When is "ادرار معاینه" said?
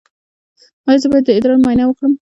1.37-1.83